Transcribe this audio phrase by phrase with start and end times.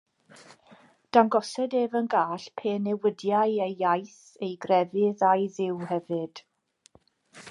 [1.17, 6.45] Dangosed ef yn gall pe newidiai ei iaith, ei grefydd, a'i Dduw hefyd.